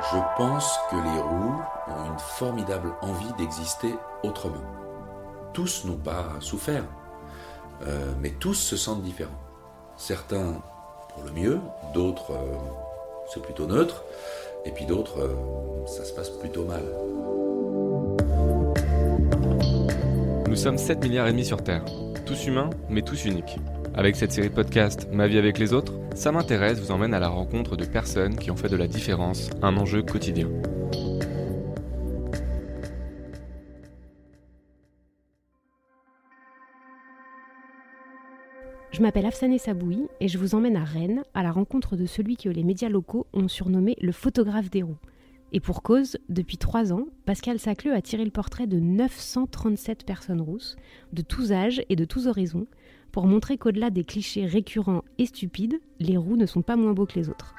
[0.00, 4.62] Je pense que les roux ont une formidable envie d'exister autrement.
[5.52, 6.84] Tous n'ont pas souffert,
[7.86, 9.40] euh, mais tous se sentent différents.
[9.96, 10.62] Certains
[11.12, 11.60] pour le mieux,
[11.94, 12.56] d'autres euh,
[13.32, 14.04] c'est plutôt neutre,
[14.64, 16.84] et puis d'autres euh, ça se passe plutôt mal.
[20.48, 21.84] Nous sommes 7 milliards et demi sur Terre,
[22.24, 23.58] tous humains mais tous uniques.
[23.98, 27.18] Avec cette série de podcasts Ma vie avec les autres, ça m'intéresse vous emmène à
[27.18, 30.48] la rencontre de personnes qui ont fait de la différence un enjeu quotidien.
[38.92, 42.36] Je m'appelle Afsané Saboui et je vous emmène à Rennes à la rencontre de celui
[42.36, 44.94] que les médias locaux ont surnommé le photographe des roues.
[45.50, 50.42] Et pour cause, depuis trois ans, Pascal Sacleux a tiré le portrait de 937 personnes
[50.42, 50.76] rousses,
[51.12, 52.66] de tous âges et de tous horizons,
[53.18, 57.04] pour montrer qu'au-delà des clichés récurrents et stupides, les roux ne sont pas moins beaux
[57.04, 57.52] que les autres.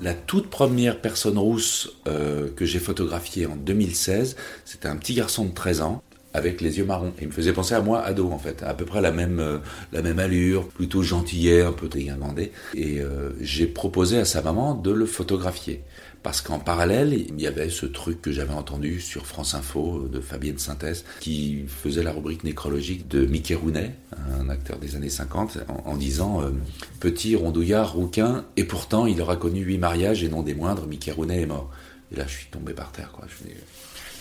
[0.00, 5.44] La toute première personne rousse euh, que j'ai photographiée en 2016, c'était un petit garçon
[5.44, 6.02] de 13 ans
[6.36, 7.12] avec les yeux marrons.
[7.20, 10.18] Il me faisait penser à moi, ado en fait, à peu près la même, euh,
[10.18, 12.52] allure, plutôt gentillet, un peu dégingandé.
[12.74, 15.82] Et euh, j'ai proposé à sa maman de le photographier.
[16.26, 20.18] Parce qu'en parallèle, il y avait ce truc que j'avais entendu sur France Info de
[20.18, 23.94] Fabienne Synthèse, qui faisait la rubrique nécrologique de Mickey Rooney,
[24.40, 26.50] un acteur des années 50, en, disant euh,
[26.98, 31.12] Petit rondouillard, rouquin, et pourtant il aura connu huit mariages et non des moindres, Mickey
[31.12, 31.70] Rooney est mort.
[32.10, 33.28] Et là, je suis tombé par terre, quoi.
[33.28, 33.48] Je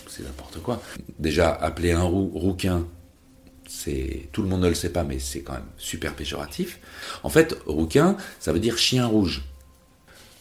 [0.08, 0.84] c'est n'importe quoi.
[1.18, 2.86] Déjà, appeler un roux rouquin,
[3.68, 6.80] c'est tout le monde ne le sait pas, mais c'est quand même super péjoratif.
[7.24, 9.42] En fait, rouquin, ça veut dire chien rouge.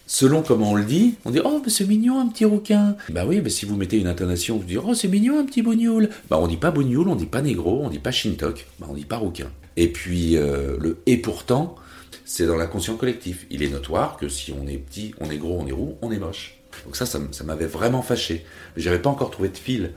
[0.06, 2.96] Selon comment on le dit, on dit oh mais c'est mignon un petit rouquin.
[3.08, 5.62] Bah oui, mais si vous mettez une intonation, vous dites oh c'est mignon un petit
[5.62, 6.10] bougnoul.
[6.28, 8.94] Bah on dit pas bougnoul, on dit pas négro, on dit pas shintok, bah on
[8.94, 9.50] dit pas rouquin.
[9.76, 11.76] Et puis euh, le et pourtant,
[12.26, 13.46] c'est dans l'inconscient collectif.
[13.50, 16.12] Il est notoire que si on est petit, on est gros, on est roux, on
[16.12, 16.58] est moche.
[16.84, 18.44] Donc ça, ça, m'avait vraiment fâché.
[18.76, 19.92] J'avais pas encore trouvé de fil.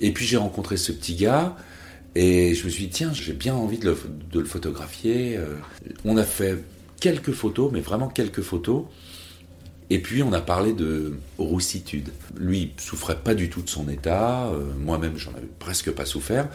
[0.00, 1.56] Et puis j'ai rencontré ce petit gars
[2.14, 3.94] et je me suis dit tiens, j'ai bien envie de
[4.32, 5.36] le, photographier.
[5.36, 5.56] Euh.
[6.04, 6.64] On a fait
[7.00, 8.84] quelques photos, mais vraiment quelques photos.
[9.90, 12.10] Et puis on a parlé de roussitude.
[12.38, 16.06] Lui il souffrait pas du tout de son état, euh, moi-même j'en avais presque pas
[16.06, 16.48] souffert,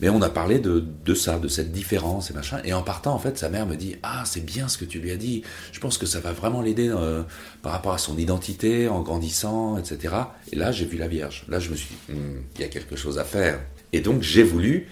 [0.00, 2.60] mais on a parlé de, ça, de cette différence et machin.
[2.64, 4.98] Et en partant en fait, sa mère me dit ah c'est bien ce que tu
[4.98, 5.42] lui as dit.
[5.72, 7.22] Je pense que ça va vraiment l'aider euh,
[7.62, 10.14] par rapport à son identité en grandissant, etc.
[10.52, 11.46] Et là j'ai vu la Vierge.
[11.48, 13.60] Là je me suis dit hmm, il y a quelque chose à faire.
[13.94, 14.88] Et donc j'ai voulu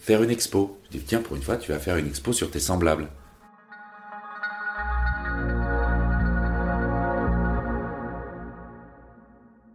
[0.00, 0.78] faire une expo.
[0.90, 3.08] Je dis tiens pour une fois tu vas faire une expo sur tes semblables.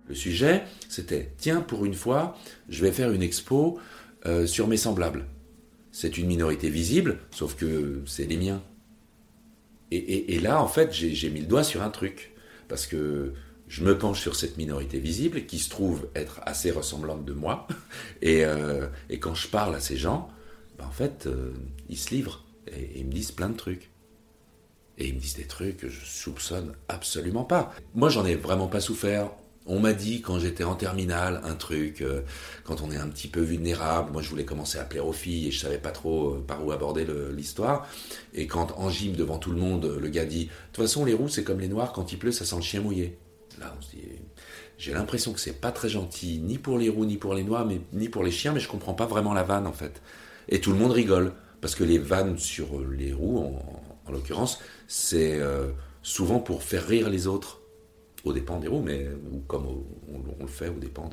[0.07, 2.37] Le sujet, c'était tiens, pour une fois,
[2.69, 3.79] je vais faire une expo
[4.25, 5.25] euh, sur mes semblables.
[5.91, 8.61] C'est une minorité visible, sauf que c'est les miens.
[9.89, 12.33] Et, là, en fait, j'ai mis le doigt sur un truc.
[12.67, 13.33] Parce que
[13.69, 17.67] je me penche sur cette minorité visible qui se trouve être assez ressemblante de moi.
[18.21, 18.87] Et, euh,
[19.19, 20.29] quand je parle à ces gens,
[20.77, 21.53] ben, en fait, euh,
[21.89, 23.89] ils se livrent et, ils me disent plein de trucs.
[24.97, 27.73] Et ils me disent des trucs que je soupçonne absolument pas.
[27.95, 29.31] Moi, j'en ai vraiment pas souffert.
[29.67, 32.21] On m'a dit quand j'étais en terminale un truc, euh,
[32.63, 35.47] quand on est un petit peu vulnérable, moi je voulais commencer à plaire aux filles
[35.47, 37.05] et je savais pas trop euh, par où aborder
[37.35, 37.85] l'histoire.
[38.33, 41.13] Et quand en gym devant tout le monde, le gars dit, de toute façon les
[41.13, 43.17] roux c'est comme les noirs, quand il pleut ça sent le chien mouillé.
[43.59, 44.03] Là on se dit,
[44.77, 47.65] j'ai l'impression que c'est pas très gentil, ni pour les roux, ni pour les noirs,
[47.65, 50.01] mais, ni pour les chiens, mais je comprends pas vraiment la vanne en fait.
[50.47, 55.39] Et tout le monde rigole, parce que les vannes sur les roues, en, l'occurrence, c'est
[55.39, 55.67] euh,
[56.03, 57.59] souvent pour faire rire les autres
[58.27, 61.09] au dépend des roues, mais ou comme on, le fait au dépend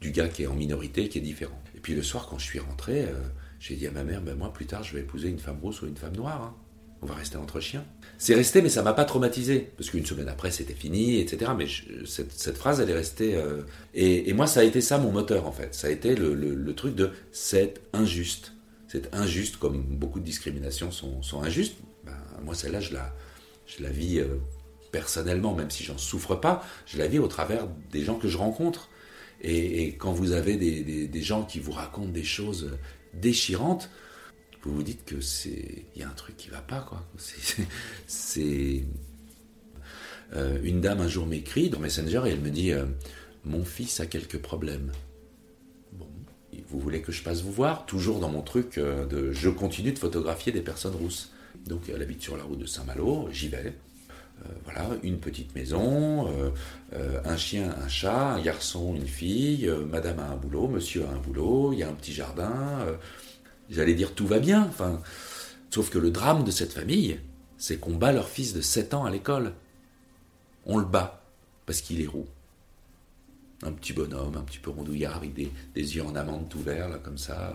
[0.00, 1.60] du gars qui est en minorité, qui est différent.
[1.76, 3.12] Et puis le soir, quand je suis rentré, euh,
[3.60, 5.82] j'ai dit à ma mère, ben moi plus tard, je vais épouser une femme rousse
[5.82, 6.42] ou une femme noire.
[6.42, 6.54] Hein.
[7.02, 7.84] On va rester entre chiens.
[8.16, 11.50] C'est resté, mais ça m'a pas traumatisé, parce qu'une semaine après, c'était fini, etc.
[11.58, 11.66] Mais
[12.06, 13.34] cette, phrase, elle est restée.
[13.34, 15.74] Euh, et, moi, ça a été ça mon moteur, en fait.
[15.74, 18.52] Ça a été le, truc de c'est injuste.
[18.86, 21.74] C'est injuste, comme beaucoup de discriminations sont, injustes.
[22.04, 22.12] Ben,
[22.44, 23.12] moi, celle-là, je la,
[23.66, 24.36] je la vis euh,
[24.92, 28.38] personnellement, même si j'en souffre pas, je la vis au travers des gens que je
[28.38, 28.90] rencontre.
[29.40, 32.78] Et, quand vous avez des, gens qui vous racontent des choses
[33.14, 33.90] déchirantes,
[34.62, 37.04] vous vous dites que c'est il y a un truc qui va pas quoi.
[38.06, 38.84] C'est
[40.34, 42.86] euh, une dame un jour m'écrit dans Messenger et elle me dit euh,
[43.44, 44.92] mon fils a quelques problèmes.
[45.92, 46.06] Bon,
[46.68, 47.86] vous voulez que je passe vous voir?
[47.86, 51.32] Toujours dans mon truc euh, de je continue de photographier des personnes rousses.
[51.66, 53.74] Donc elle habite sur la route de Saint-Malo, j'y vais.
[54.44, 56.50] Euh, voilà, une petite maison, euh,
[56.94, 61.10] euh, un chien, un chat, un garçon, une fille, madame a un boulot, monsieur a
[61.10, 62.86] un boulot, il y a un petit jardin.
[63.70, 65.00] J'allais dire tout va bien, enfin,
[65.70, 67.18] sauf que le drame de cette famille,
[67.58, 69.52] c'est qu'on bat leur fils de 7 ans à l'école.
[70.66, 71.22] On le bat
[71.66, 72.26] parce qu'il est roux.
[73.62, 77.18] Un petit bonhomme, un petit peu rondouillard, avec des, yeux en amande tout là, comme
[77.18, 77.54] ça.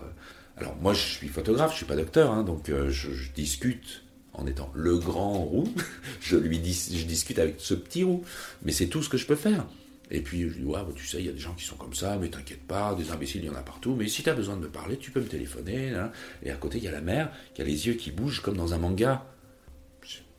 [0.56, 4.04] Alors moi, je suis photographe, je suis pas docteur, hein, donc je, discute
[4.38, 5.68] en étant le grand roux.
[6.20, 8.24] je lui dis, je discute avec ce petit roux,
[8.62, 9.66] mais c'est tout ce que je peux faire.
[10.10, 11.76] Et puis je lui dis, ouais, tu sais, il y a des gens qui sont
[11.76, 13.94] comme ça, mais t'inquiète pas, des imbéciles, il y en a partout.
[13.94, 15.90] Mais si tu as besoin de me parler, tu peux me téléphoner.
[15.90, 16.10] Hein.
[16.42, 18.56] Et à côté, il y a la mère qui a les yeux qui bougent comme
[18.56, 19.26] dans un manga.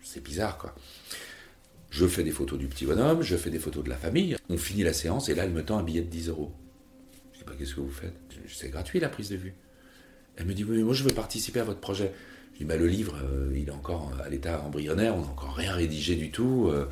[0.01, 0.73] C'est bizarre, quoi.
[1.91, 4.35] Je fais des photos du petit bonhomme, je fais des photos de la famille.
[4.49, 6.51] On finit la séance et là, elle me tend un billet de 10 euros.
[7.33, 8.13] Je dis, pas, qu'est-ce que vous faites?
[8.47, 9.53] C'est gratuit la prise de vue.
[10.39, 12.13] Elle me dit, oui, mais moi je veux participer à votre projet.
[12.61, 16.15] Bah, le livre, euh, il est encore à l'état embryonnaire, on n'a encore rien rédigé
[16.15, 16.69] du tout.
[16.69, 16.87] Euh,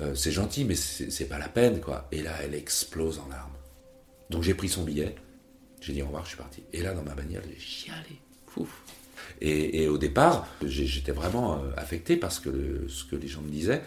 [0.00, 2.08] euh, c'est gentil, mais c'est pas la peine, quoi.
[2.12, 3.52] Et là, elle explose en larmes.
[4.30, 5.14] Donc j'ai pris son billet,
[5.80, 6.62] j'ai dit au revoir, je suis parti.
[6.72, 8.20] Et là, dans ma bagnole, j'ai chialé.
[8.46, 8.82] Fouf.
[9.40, 13.82] Et, au départ, j'étais vraiment affecté parce que ce que les gens me disaient.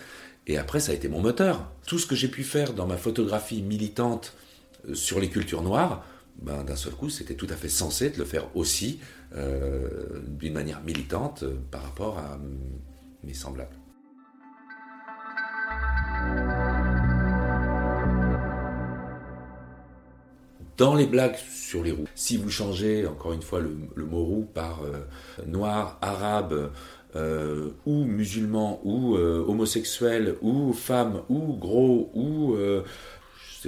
[0.47, 1.71] Et après, ça a été mon moteur.
[1.87, 4.33] Tout ce que j'ai pu faire dans ma photographie militante
[4.93, 6.05] sur les cultures noires,
[6.41, 8.99] ben, d'un seul coup, c'était tout à fait sensé de le faire aussi
[9.33, 12.39] d'une manière militante par rapport à
[13.23, 13.75] mes semblables.
[20.77, 24.47] dans les blagues sur les roues, si vous changez encore une fois le, mot roux
[24.53, 25.05] par euh,
[25.47, 26.71] noir, arabe,
[27.15, 32.57] euh, ou musulman, ou euh, homosexuel, ou femme, ou gros, ou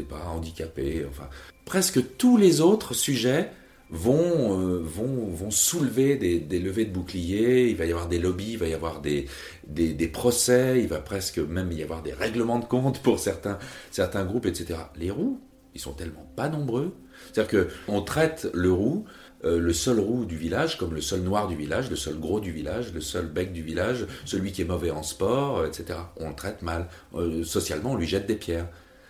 [0.02, 1.30] pas, handicapé, enfin
[1.66, 3.52] presque tous les autres sujets
[3.90, 8.52] vont, vont, vont soulever des, des, levées de boucliers, il va y avoir des lobbies,
[8.52, 9.28] il va y avoir des,
[9.66, 13.58] des, procès, il va presque même y avoir des règlements de compte pour certains,
[13.92, 14.80] certains groupes, etc.
[14.98, 15.40] Les roues,
[15.74, 16.94] ils sont tellement pas nombreux.
[17.32, 19.06] C'est-à-dire qu'on traite le roux,
[19.46, 22.40] euh, le seul roux du village, comme le seul noir du village, le seul gros
[22.40, 26.00] du village, le seul bec du village, celui qui est mauvais en sport, euh, etc.
[26.20, 26.88] On le traite mal.
[27.14, 28.68] Euh, socialement, on lui jette des pierres.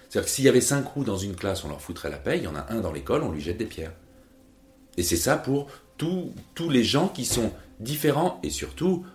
[0.10, 2.38] C'est-à-dire que s'il y avait cinq roux dans une classe, on leur foutrait la paix.
[2.38, 3.94] Il y en a un dans l'école, on lui jette des pierres.
[4.98, 5.68] Et c'est ça pour
[5.98, 9.06] tous les gens qui sont différents et surtout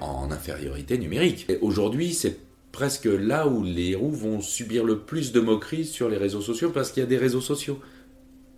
[0.00, 1.46] en infériorité numérique.
[1.60, 2.38] Aujourd'hui, c'est
[2.70, 6.70] presque là où les roues vont subir le plus de moqueries sur les réseaux sociaux
[6.70, 7.80] parce qu'il y a des réseaux sociaux.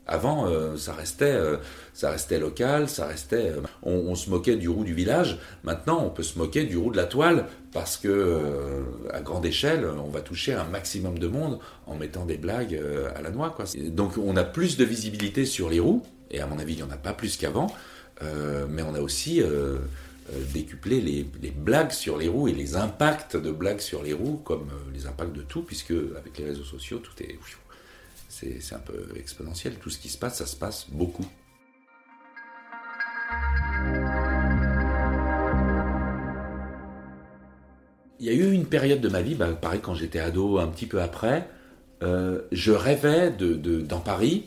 [0.06, 1.56] Avant, euh, ça restait, euh,
[1.94, 3.52] ça restait local, ça restait.
[3.52, 5.38] Euh, on, se moquait du roux du village.
[5.62, 8.40] Maintenant, on peut se moquer du roux de la toile parce que,
[9.12, 12.80] à grande échelle, on va toucher un maximum de monde en mettant des blagues
[13.16, 13.56] à la noix.
[13.88, 16.82] Donc, on a plus de visibilité sur les roues, et à mon avis, il n'y
[16.82, 17.66] en a pas plus qu'avant.
[18.68, 19.42] mais on a aussi
[20.32, 24.40] euh, décupler les, blagues sur les roues et les impacts de blagues sur les roues,
[24.42, 27.38] comme les impacts de tout, puisque avec les réseaux sociaux, tout est.
[28.34, 29.74] C'est un peu exponentiel.
[29.74, 31.26] Tout ce qui se passe, ça se passe beaucoup.
[38.18, 40.66] Il y a eu une période de ma vie, bah, pareil quand j'étais ado, un
[40.68, 41.48] petit peu après,
[42.02, 44.46] euh, je rêvais de, dans Paris,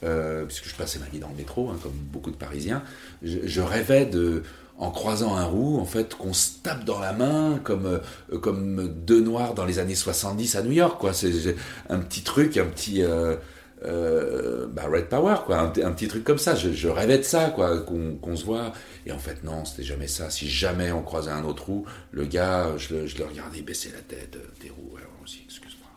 [0.00, 2.82] puisque je passais ma vie dans le métro, hein, comme beaucoup de Parisiens,
[3.22, 4.44] je rêvais de,
[4.78, 8.88] en croisant un roux, en fait, qu'on se tape dans la main comme, euh, comme
[8.88, 11.12] deux noirs dans les années 70 à New York, quoi.
[11.12, 11.56] C'est
[11.88, 13.02] un petit truc, un petit.
[13.02, 13.36] Euh,
[13.84, 16.54] euh, bah, Red Power, quoi, un, petit truc comme ça.
[16.54, 18.72] Je, rêvais de ça, quoi, qu'on se voit.
[19.04, 20.30] Et en fait, non, c'était jamais ça.
[20.30, 24.38] Si jamais on croisait un autre roux, le gars, je, le regardais baisser la tête.
[24.62, 25.88] Des roux, ouais, aussi, excuse-moi.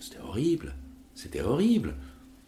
[0.00, 0.74] C'était horrible.
[1.14, 1.94] C'était horrible.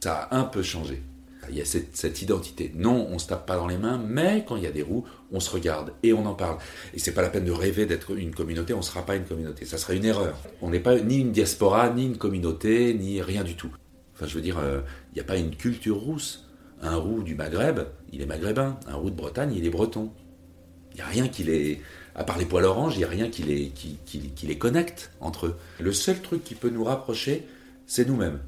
[0.01, 1.03] Ça a un peu changé.
[1.51, 2.73] Il y a cette, identité.
[2.75, 5.05] Non, on se tape pas dans les mains, mais quand il y a des roues,
[5.33, 6.59] on se regarde et on en parle.
[6.95, 9.25] Et c'est pas la peine de rêver d'être une communauté, on ne sera pas une
[9.25, 9.65] communauté.
[9.65, 10.37] Ça serait une erreur.
[10.61, 13.71] On n'est pas ni une diaspora, ni une communauté, ni rien du tout.
[14.15, 14.81] Enfin, je veux dire, euh,
[15.13, 16.45] il n'y a pas une culture rousse.
[16.83, 17.81] Un roux du Maghreb,
[18.13, 18.79] il est maghrébin.
[18.87, 20.13] Un roux de Bretagne, il est breton.
[20.93, 21.81] Il n'y a rien qui les.
[22.15, 25.47] À part les poils oranges, il n'y a rien qui les, qui, les connecte entre
[25.47, 25.57] eux.
[25.79, 27.47] Le seul truc qui peut nous rapprocher,
[27.87, 28.41] c'est nous-mêmes.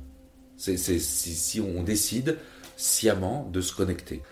[0.57, 2.37] C'est si on décide
[2.81, 4.23] sciemment de se connecter.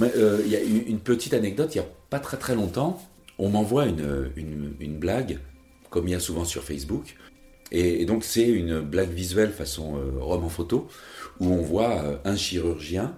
[0.00, 3.00] Euh, il y a une petite anecdote, il n'y a pas très très longtemps,
[3.38, 5.38] on m'envoie une, une, blague,
[5.90, 7.16] comme il y a souvent sur Facebook,
[7.72, 10.88] et, donc c'est une blague visuelle façon euh, roman photo,
[11.40, 13.16] où on voit euh, un chirurgien,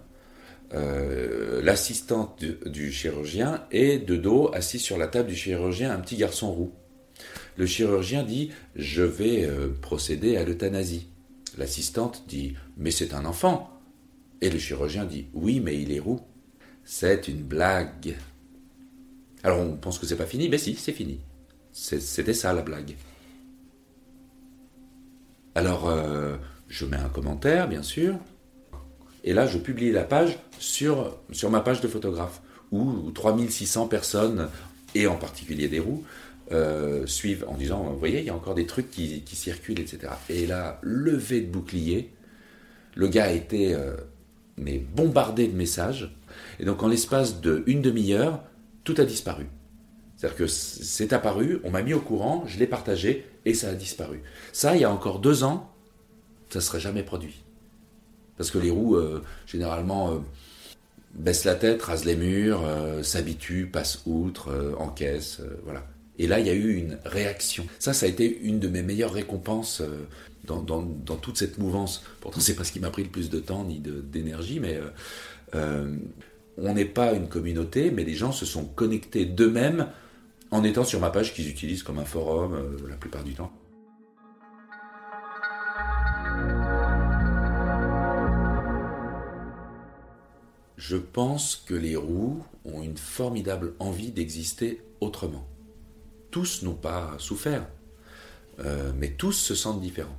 [1.62, 6.16] l'assistante du, du, chirurgien, et de dos, assis sur la table du chirurgien, un petit
[6.16, 6.72] garçon roux.
[7.56, 9.48] Le chirurgien dit Je vais
[9.80, 11.08] procéder à l'euthanasie.
[11.56, 13.75] L'assistante dit Mais c'est un enfant.
[14.40, 16.20] Et le chirurgien dit Oui, mais il est roux.
[16.84, 18.16] C'est une blague.
[19.42, 21.20] Alors on pense que c'est pas fini, mais si, c'est fini.
[21.72, 22.96] C'était ça la blague.
[25.54, 26.36] Alors euh,
[26.68, 28.16] je mets un commentaire, bien sûr,
[29.24, 34.48] et là je publie la page sur, sur ma page de photographe, où 3600 personnes,
[34.94, 36.04] et en particulier des roues,
[36.52, 40.12] euh, suivent en disant, vous voyez, il y a encore des trucs qui, circulent, etc.
[40.28, 42.12] Et là, levé de bouclier,
[42.94, 43.96] le gars été euh,
[44.56, 46.14] mais bombardé de messages.
[46.58, 48.42] Et donc en l'espace d'une demi-heure,
[48.84, 49.46] tout a disparu.
[50.16, 53.74] C'est-à-dire que c'est apparu, on m'a mis au courant, je l'ai partagé et ça a
[53.74, 54.22] disparu.
[54.52, 55.70] Ça, il y a encore deux ans,
[56.48, 57.42] ça ne serait jamais produit.
[58.38, 60.24] Parce que les roues, euh, généralement,
[61.14, 62.62] baissent la tête, rasent les murs,
[63.02, 65.84] s'habituent, passent outre, encaissent, voilà.
[66.18, 67.66] Et là, il y a eu une réaction.
[67.78, 70.06] Ça, ça a été une de mes meilleures récompenses euh,
[70.44, 70.62] dans,
[71.16, 72.04] toute cette mouvance.
[72.20, 74.88] Pourtant, c'est pas ce qui m'a pris le plus de temps ni d'énergie, mais euh,
[75.54, 75.96] euh,
[76.56, 79.88] on n'est pas une communauté, mais les gens se sont connectés d'eux-mêmes
[80.50, 83.52] en étant sur ma page qu'ils utilisent comme un forum la plupart du temps.
[90.76, 95.46] Je pense que les roues ont une formidable envie d'exister autrement
[96.36, 97.66] tous n'ont pas souffert,
[98.58, 100.18] euh, mais tous se sentent différents.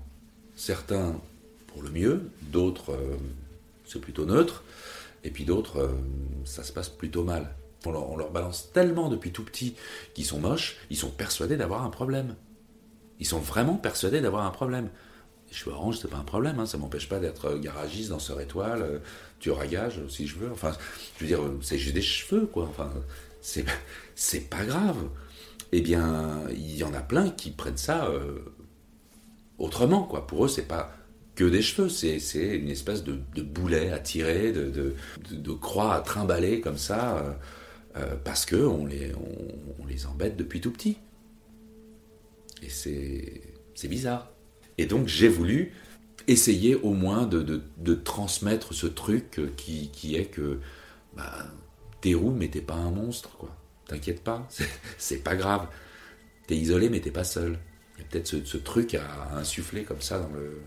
[0.55, 1.21] Certains
[1.67, 3.17] pour le mieux, d'autres euh,
[3.85, 4.63] c'est plutôt neutre,
[5.23, 5.91] et puis d'autres euh,
[6.43, 7.53] ça se passe plutôt mal.
[7.85, 9.75] On leur, balance tellement depuis tout petit
[10.15, 12.35] qu'ils sont moches, ils sont persuadés d'avoir un problème.
[13.19, 14.89] Ils sont vraiment persuadés d'avoir un problème.
[15.51, 19.01] Je suis orange, c'est pas un problème, hein, ça m'empêche pas d'être garagiste, danseur étoile,
[19.39, 20.51] tu gage si je veux.
[20.51, 20.71] Enfin,
[21.19, 22.63] je veux dire, c'est juste des cheveux, quoi.
[22.63, 22.91] Enfin,
[23.39, 24.97] c'est pas grave
[25.71, 28.39] eh bien, il y en a plein qui prennent ça euh,
[29.57, 30.03] autrement.
[30.03, 30.27] Quoi.
[30.27, 30.93] Pour eux, c'est pas
[31.35, 32.17] que des cheveux, c'est,
[32.57, 37.33] une espèce de, boulet à tirer, de, croix à trimballer comme ça, euh,
[37.97, 39.13] euh, parce que on les,
[40.07, 40.97] embête depuis tout petit.
[42.63, 44.31] Et c'est, bizarre.
[44.77, 45.73] Et donc, j'ai voulu
[46.27, 50.59] essayer au moins de, transmettre ce truc qui, qui est que
[51.15, 51.45] bah,
[52.01, 52.15] t'es
[52.61, 53.55] pas un monstre, quoi.
[53.87, 54.47] T'inquiète pas,
[54.97, 55.67] c'est pas grave.
[56.47, 57.57] T'es isolé, mais t'es pas seul.
[57.97, 60.61] Il y a peut-être ce, truc à, insuffler comme ça dans le.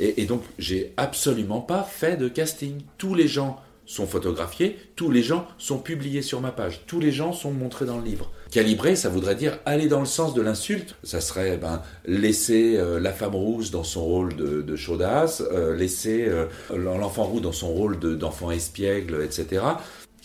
[0.00, 2.82] Et, donc, j'ai absolument pas fait de casting.
[2.98, 7.10] Tous les gens sont photographiés, tous les gens sont publiés sur ma page, tous les
[7.10, 8.30] gens sont montrés dans le livre.
[8.50, 10.94] Calibré, ça voudrait dire aller dans le sens de l'insulte.
[11.02, 16.26] Ça serait ben, laisser euh, la femme rousse dans son rôle de, chaudasse, euh, laisser
[16.28, 19.62] euh, l'enfant roux dans son rôle d'enfant espiègle, etc.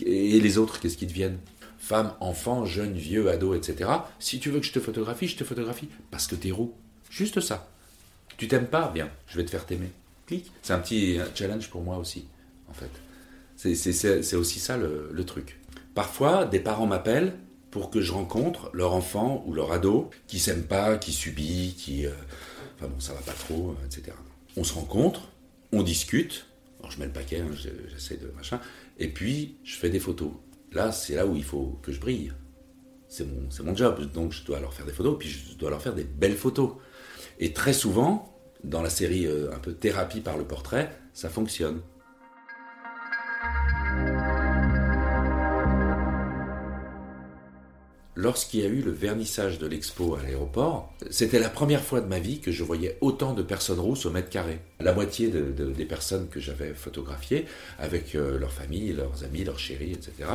[0.06, 1.38] Et les autres, qu'est-ce qu'ils deviennent?
[1.84, 3.90] Femme, enfant, jeune, vieux, ado, etc.
[4.18, 6.74] Si tu veux que je te photographie, je te photographie parce que t'es roux.
[7.10, 7.70] Juste ça.
[8.38, 9.92] Tu t'aimes pas Bien, je vais te faire t'aimer.
[10.26, 10.50] Clique.
[10.62, 12.26] C'est un petit challenge pour moi aussi,
[12.70, 12.90] en fait.
[13.58, 15.60] C'est aussi ça le, truc.
[15.94, 17.34] Parfois, des parents m'appellent
[17.70, 22.06] pour que je rencontre leur enfant ou leur ado qui s'aime pas, qui subit, qui.
[22.06, 22.12] Euh,
[22.78, 24.16] enfin bon, ça va pas trop, euh, etc.
[24.56, 25.30] On se rencontre,
[25.74, 26.46] on discute.
[26.80, 27.54] Alors je mets le paquet, hein,
[27.92, 28.62] j'essaie de machin.
[29.00, 30.32] Et puis, je fais des photos.
[30.74, 32.34] Là, c'est là où il faut que je brille.
[33.08, 33.26] C'est
[33.64, 34.12] mon, job.
[34.12, 36.72] Donc, je dois leur faire des photos, puis je dois leur faire des belles photos.
[37.40, 41.82] Et très souvent, dans la série euh, un peu thérapie par le portrait, ça fonctionne.
[48.24, 52.08] Lorsqu'il y a eu le vernissage de l'expo à l'aéroport, c'était la première fois de
[52.08, 54.60] ma vie que je voyais autant de personnes rousses au mètre carré.
[54.80, 57.46] La moitié des personnes que j'avais photographiées,
[57.78, 60.30] avec euh, leur famille, leurs amis, leurs chéris, etc.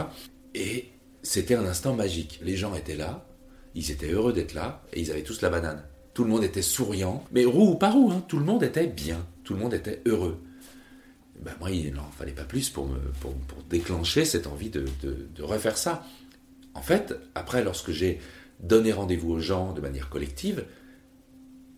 [0.55, 0.91] Et
[1.23, 2.39] c'était un instant magique.
[2.43, 3.27] Les gens étaient là,
[3.75, 5.83] ils étaient heureux d'être là, et ils avaient tous la banane.
[6.13, 8.87] Tout le monde était souriant, mais roux ou pas roux, hein, tout le monde était
[8.87, 10.39] bien, tout le monde était heureux.
[11.41, 13.33] Ben moi, il n'en fallait pas plus pour, me, pour,
[13.71, 14.89] déclencher cette envie de
[15.43, 16.05] refaire ça.
[16.79, 18.21] En fait, après, lorsque j'ai
[18.61, 20.65] donné rendez-vous aux gens de manière collective,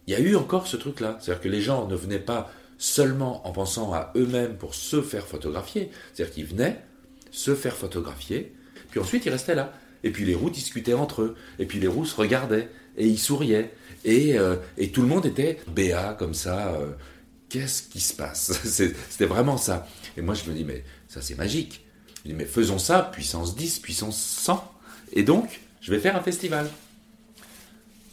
[0.06, 1.16] il y a eu encore ce truc-là.
[1.20, 5.26] C'est-à-dire que les gens ne venaient pas seulement en pensant à eux-mêmes pour se faire
[5.26, 5.90] photographier.
[6.12, 6.84] C'est-à-dire qu'ils venaient
[7.30, 8.54] se faire photographier,
[8.90, 9.72] puis ensuite ils restaient là.
[10.04, 13.18] Et puis les roues discutaient entre eux, et puis les roues se regardaient, et ils
[13.18, 13.72] souriaient.
[14.04, 14.56] Et, euh,
[14.92, 16.74] tout le monde était béat comme ça.
[16.74, 16.92] Euh,
[17.48, 18.52] qu'est-ce qui se passe?
[18.64, 19.86] C'était vraiment ça.
[20.18, 21.86] Et moi je me dis, mais ça c'est magique.
[22.24, 24.79] Je dis, mais faisons ça, puissance 10, puissance 100.
[25.12, 26.68] Et donc, je vais faire un festival.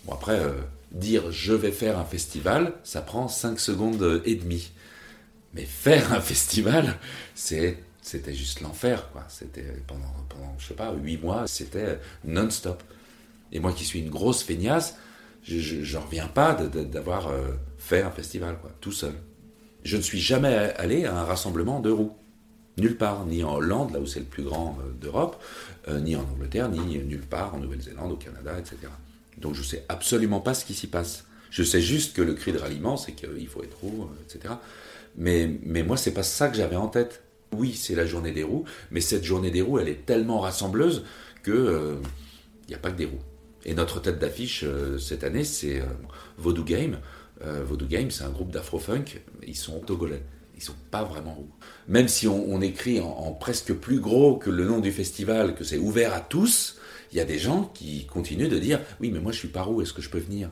[0.05, 0.53] Bon, après, euh,
[0.91, 4.71] dire je vais faire un festival, ça prend 5 secondes et demie.
[5.53, 6.97] Mais faire un festival,
[7.35, 9.25] c'était juste l'enfer, quoi.
[9.27, 12.83] C'était pendant, pendant, je sais pas, 8 mois, c'était non-stop.
[13.51, 14.95] Et moi qui suis une grosse feignasse,
[15.43, 19.13] je n'en reviens pas d'avoir euh, fait un festival, tout seul.
[19.83, 22.15] Je ne suis jamais allé à un rassemblement de roues.
[22.77, 25.41] Nulle part, ni en Hollande, là où c'est le plus grand euh, d'Europe,
[25.87, 28.77] euh, ni en Angleterre, ni nulle part en Nouvelle-Zélande, au Canada, etc.
[29.39, 31.25] Donc je ne sais absolument pas ce qui s'y passe.
[31.49, 34.53] Je sais juste que le cri de ralliement, c'est qu'il faut être roux, euh, etc.
[35.15, 37.23] Mais, mais moi, c'est pas ça que j'avais en tête.
[37.51, 41.03] Oui, c'est la journée des roues, mais cette journée des roues, elle est tellement rassembleuse
[41.43, 41.97] que
[42.67, 43.21] il n'y a pas que des roues.
[43.65, 44.65] Et notre tête d'affiche
[44.99, 45.81] cette année, c'est
[46.37, 46.99] Vodou Game.
[47.41, 49.21] Vodou Game, c'est un groupe d'afro-funk.
[49.47, 50.21] Ils sont togolais.
[50.57, 51.51] Ils sont pas vraiment roux.
[51.87, 55.77] Même si on, écrit en, presque plus gros que le nom du festival, que c'est
[55.77, 56.77] ouvert à tous,
[57.11, 59.61] il y a des gens qui continuent de dire Oui, mais moi je suis pas
[59.61, 60.49] roux, est-ce que je peux venir?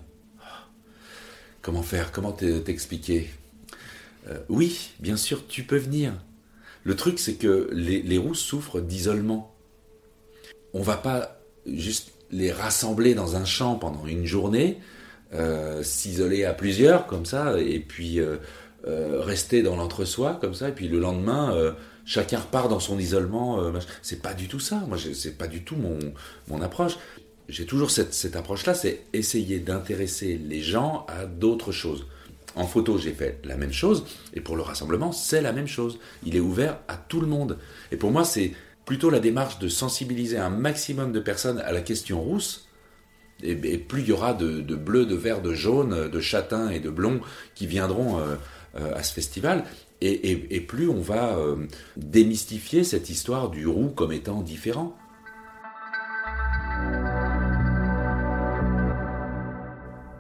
[1.64, 2.12] Comment faire?
[2.12, 3.28] Comment t'expliquer?
[4.30, 6.14] Euh, Oui, bien sûr, tu peux venir.
[6.84, 9.56] Le truc, c'est que les, roux souffrent d'isolement.
[10.74, 14.78] On va pas juste les rassembler dans un champ pendant une journée,
[15.34, 18.38] euh, s'isoler à plusieurs comme ça, et puis euh,
[18.86, 21.74] rester dans l'entre-soi comme ça, et puis le lendemain,
[22.06, 23.74] chacun repart dans son isolement.
[24.02, 24.84] c'est pas du tout ça.
[24.88, 25.98] Moi, c'est pas du tout mon,
[26.48, 26.98] mon approche
[27.50, 32.08] j'ai toujours cette, approche-là, c'est essayer d'intéresser les gens à d'autres choses.
[32.56, 36.00] En photo, j'ai fait la même chose, et pour le rassemblement, c'est la même chose.
[36.26, 37.58] Il est ouvert à tout le monde.
[37.92, 38.54] Et pour moi, c'est
[38.86, 42.68] plutôt la démarche de sensibiliser un maximum de personnes à la question rousse,
[43.44, 46.90] et, plus il y aura de, bleu, de vert, de jaune, de châtain et de
[46.90, 47.20] blond
[47.54, 48.36] qui viendront euh, euh,
[48.76, 49.64] à ce festival,
[50.02, 51.68] et, plus on va euh,
[51.98, 54.96] démystifier cette histoire du roux comme étant différent.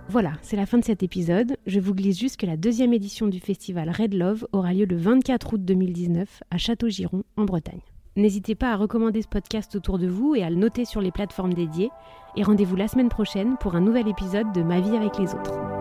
[0.07, 1.57] Voilà, c'est la fin de cet épisode.
[1.65, 4.95] Je vous glisse juste que la deuxième édition du festival Red Love aura lieu le
[4.95, 7.81] 24 août 2019 à Château-Giron, en Bretagne.
[8.15, 11.12] N'hésitez pas à recommander ce podcast autour de vous et à le noter sur les
[11.12, 11.89] plateformes dédiées.
[12.38, 15.75] Et rendez-vous la semaine prochaine pour un nouvel épisode de Ma vie avec les autres.